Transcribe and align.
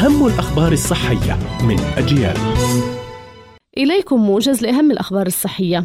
أهم 0.00 0.26
الأخبار 0.26 0.72
الصحية 0.72 1.38
من 1.64 1.80
أجيال. 1.96 2.36
إليكم 3.78 4.16
موجز 4.16 4.62
لأهم 4.62 4.90
الأخبار 4.90 5.26
الصحية. 5.26 5.84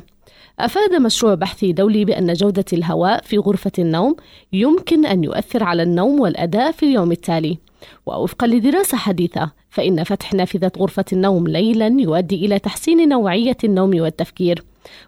أفاد 0.59 1.01
مشروع 1.01 1.33
بحثي 1.33 1.71
دولي 1.71 2.05
بأن 2.05 2.33
جودة 2.33 2.65
الهواء 2.73 3.21
في 3.23 3.37
غرفة 3.37 3.71
النوم 3.79 4.15
يمكن 4.53 5.05
أن 5.05 5.23
يؤثر 5.23 5.63
على 5.63 5.83
النوم 5.83 6.19
والأداء 6.19 6.71
في 6.71 6.83
اليوم 6.83 7.11
التالي. 7.11 7.57
ووفقا 8.05 8.47
لدراسة 8.47 8.97
حديثة 8.97 9.51
فإن 9.69 10.03
فتح 10.03 10.33
نافذة 10.33 10.71
غرفة 10.77 11.05
النوم 11.13 11.47
ليلا 11.47 11.87
يؤدي 11.87 12.45
إلى 12.45 12.59
تحسين 12.59 13.09
نوعية 13.09 13.57
النوم 13.63 14.01
والتفكير. 14.01 14.63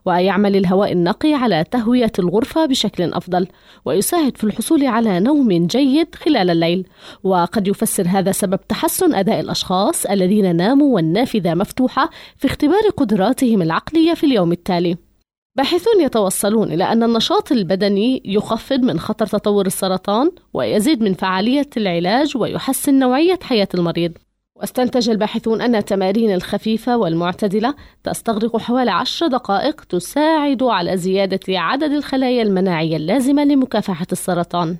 ويعمل 0.06 0.56
الهواء 0.56 0.92
النقي 0.92 1.34
على 1.34 1.64
تهوية 1.72 2.12
الغرفة 2.20 2.66
بشكل 2.66 3.14
أفضل 3.14 3.48
ويساعد 3.86 4.38
في 4.38 4.44
الحصول 4.44 4.86
على 4.86 5.20
نوم 5.20 5.68
جيد 5.68 6.16
خلال 6.16 6.50
الليل. 6.50 6.88
وقد 7.24 7.68
يفسر 7.68 8.08
هذا 8.08 8.32
سبب 8.32 8.60
تحسن 8.68 9.16
أداء 9.16 9.40
الأشخاص 9.40 10.06
الذين 10.06 10.56
ناموا 10.56 10.96
والنافذة 10.96 11.54
مفتوحة 11.54 12.10
في 12.38 12.48
اختبار 12.48 12.90
قدراتهم 12.98 13.62
العقلية 13.62 14.14
في 14.14 14.24
اليوم 14.24 14.52
التالي. 14.52 14.98
باحثون 15.56 16.02
يتوصلون 16.02 16.72
إلى 16.72 16.84
أن 16.84 17.04
النشاط 17.04 17.52
البدني 17.52 18.22
يخفض 18.26 18.80
من 18.80 19.00
خطر 19.00 19.26
تطور 19.26 19.66
السرطان 19.66 20.32
ويزيد 20.54 21.02
من 21.02 21.14
فعالية 21.14 21.70
العلاج 21.78 22.38
ويحسن 22.38 23.00
نوعية 23.00 23.40
حياة 23.44 23.68
المريض. 23.74 24.12
واستنتج 24.60 25.10
الباحثون 25.10 25.62
أن 25.62 25.76
التمارين 25.76 26.34
الخفيفة 26.34 26.98
والمعتدلة 26.98 27.76
تستغرق 28.04 28.58
حوالي 28.58 28.92
عشر 28.92 29.28
دقائق 29.28 29.82
تساعد 29.84 30.64
على 30.64 30.98
زيادة 30.98 31.40
عدد 31.50 31.92
الخلايا 31.92 32.42
المناعية 32.42 32.98
اللازمة 32.98 33.44
لمكافحة 33.44 34.08
السرطان. 34.12 34.78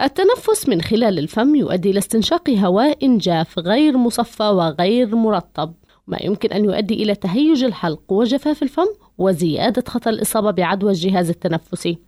التنفس 0.00 0.68
من 0.68 0.82
خلال 0.82 1.18
الفم 1.18 1.54
يؤدي 1.54 1.90
إلى 1.90 1.98
استنشاق 1.98 2.50
هواء 2.50 3.16
جاف 3.16 3.58
غير 3.58 3.96
مصفى 3.96 4.42
وغير 4.42 5.16
مرطب 5.16 5.74
ما 6.06 6.18
يمكن 6.22 6.52
أن 6.52 6.64
يؤدي 6.64 6.94
إلى 7.02 7.14
تهيج 7.14 7.64
الحلق 7.64 8.12
وجفاف 8.12 8.62
الفم 8.62 8.88
وزيادة 9.18 9.84
خطر 9.88 10.10
الإصابة 10.10 10.50
بعدوى 10.50 10.90
الجهاز 10.90 11.30
التنفسي. 11.30 11.98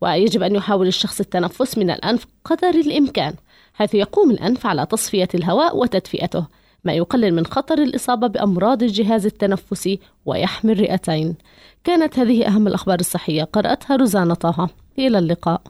ويجب 0.00 0.42
أن 0.42 0.54
يحاول 0.54 0.86
الشخص 0.86 1.20
التنفس 1.20 1.78
من 1.78 1.90
الأنف 1.90 2.26
قدر 2.44 2.68
الإمكان 2.68 3.34
حيث 3.74 3.94
يقوم 3.94 4.30
الأنف 4.30 4.66
على 4.66 4.86
تصفية 4.86 5.28
الهواء 5.34 5.76
وتدفئته 5.76 6.46
ما 6.84 6.92
يقلل 6.92 7.34
من 7.34 7.46
خطر 7.46 7.78
الإصابة 7.78 8.26
بأمراض 8.26 8.82
الجهاز 8.82 9.26
التنفسي 9.26 10.00
ويحمي 10.26 10.72
الرئتين. 10.72 11.34
كانت 11.84 12.18
هذه 12.18 12.46
أهم 12.46 12.66
الأخبار 12.66 13.00
الصحية 13.00 13.44
قرأتها 13.44 13.96
روزانا 13.96 14.34
طه. 14.34 14.68
إلى 14.98 15.18
اللقاء. 15.18 15.62